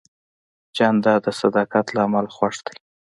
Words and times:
جانداد 0.75 1.21
د 1.25 1.27
صداقت 1.41 1.85
له 1.95 1.99
امله 2.07 2.29
خوښ 2.35 2.55
دی. 2.65 2.77